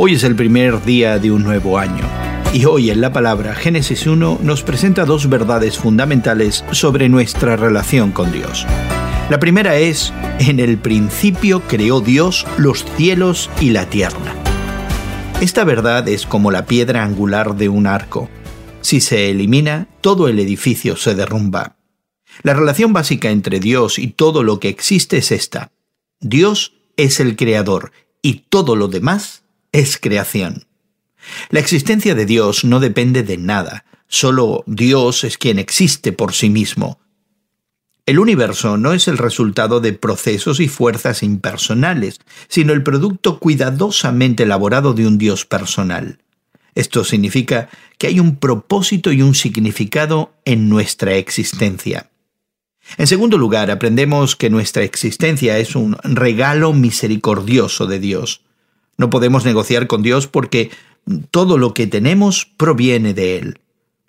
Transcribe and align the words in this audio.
Hoy 0.00 0.14
es 0.14 0.22
el 0.22 0.36
primer 0.36 0.84
día 0.84 1.18
de 1.18 1.32
un 1.32 1.42
nuevo 1.42 1.76
año. 1.76 2.04
Y 2.52 2.66
hoy 2.66 2.90
en 2.90 3.00
la 3.00 3.12
palabra 3.12 3.56
Génesis 3.56 4.06
1 4.06 4.38
nos 4.44 4.62
presenta 4.62 5.04
dos 5.04 5.28
verdades 5.28 5.76
fundamentales 5.76 6.64
sobre 6.70 7.08
nuestra 7.08 7.56
relación 7.56 8.12
con 8.12 8.30
Dios. 8.30 8.64
La 9.28 9.40
primera 9.40 9.76
es, 9.76 10.12
en 10.38 10.60
el 10.60 10.78
principio 10.78 11.62
creó 11.66 12.00
Dios 12.00 12.46
los 12.58 12.84
cielos 12.96 13.50
y 13.60 13.70
la 13.70 13.90
tierra. 13.90 14.36
Esta 15.40 15.64
verdad 15.64 16.06
es 16.08 16.26
como 16.26 16.52
la 16.52 16.66
piedra 16.66 17.02
angular 17.02 17.56
de 17.56 17.68
un 17.68 17.88
arco. 17.88 18.30
Si 18.82 19.00
se 19.00 19.30
elimina, 19.30 19.88
todo 20.00 20.28
el 20.28 20.38
edificio 20.38 20.94
se 20.94 21.16
derrumba. 21.16 21.74
La 22.44 22.54
relación 22.54 22.92
básica 22.92 23.30
entre 23.30 23.58
Dios 23.58 23.98
y 23.98 24.06
todo 24.06 24.44
lo 24.44 24.60
que 24.60 24.68
existe 24.68 25.16
es 25.16 25.32
esta. 25.32 25.72
Dios 26.20 26.74
es 26.96 27.18
el 27.18 27.34
creador 27.34 27.90
y 28.22 28.44
todo 28.48 28.76
lo 28.76 28.86
demás 28.86 29.42
es 29.72 29.98
creación. 29.98 30.66
La 31.50 31.60
existencia 31.60 32.14
de 32.14 32.26
Dios 32.26 32.64
no 32.64 32.80
depende 32.80 33.22
de 33.22 33.36
nada, 33.36 33.84
solo 34.06 34.64
Dios 34.66 35.24
es 35.24 35.38
quien 35.38 35.58
existe 35.58 36.12
por 36.12 36.32
sí 36.32 36.50
mismo. 36.50 37.00
El 38.06 38.18
universo 38.18 38.78
no 38.78 38.94
es 38.94 39.06
el 39.06 39.18
resultado 39.18 39.80
de 39.80 39.92
procesos 39.92 40.60
y 40.60 40.68
fuerzas 40.68 41.22
impersonales, 41.22 42.20
sino 42.48 42.72
el 42.72 42.82
producto 42.82 43.38
cuidadosamente 43.38 44.44
elaborado 44.44 44.94
de 44.94 45.06
un 45.06 45.18
Dios 45.18 45.44
personal. 45.44 46.18
Esto 46.74 47.04
significa 47.04 47.68
que 47.98 48.06
hay 48.06 48.18
un 48.18 48.36
propósito 48.36 49.12
y 49.12 49.20
un 49.20 49.34
significado 49.34 50.32
en 50.46 50.70
nuestra 50.70 51.16
existencia. 51.16 52.08
En 52.96 53.06
segundo 53.06 53.36
lugar, 53.36 53.70
aprendemos 53.70 54.36
que 54.36 54.48
nuestra 54.48 54.84
existencia 54.84 55.58
es 55.58 55.76
un 55.76 55.98
regalo 56.02 56.72
misericordioso 56.72 57.86
de 57.86 57.98
Dios. 57.98 58.42
No 58.98 59.10
podemos 59.10 59.44
negociar 59.44 59.86
con 59.86 60.02
Dios 60.02 60.26
porque 60.26 60.70
todo 61.30 61.56
lo 61.56 61.72
que 61.72 61.86
tenemos 61.86 62.48
proviene 62.56 63.14
de 63.14 63.38
Él. 63.38 63.60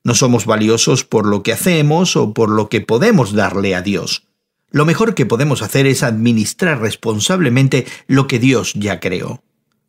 No 0.04 0.16
somos 0.16 0.46
valiosos 0.46 1.04
por 1.04 1.28
lo 1.28 1.44
que 1.44 1.54
hacemos 1.54 2.16
o 2.16 2.34
por 2.34 2.50
lo 2.50 2.68
que 2.68 2.82
podemos 2.82 3.34
darle 3.34 3.76
a 3.76 3.82
Dios. 3.82 4.24
Lo 4.72 4.86
mejor 4.86 5.16
que 5.16 5.26
podemos 5.26 5.62
hacer 5.62 5.86
es 5.86 6.04
administrar 6.04 6.82
responsablemente 6.82 7.86
lo 8.08 8.28
que 8.28 8.40
Dios 8.40 8.74
ya 8.74 9.00
creó. 9.00 9.44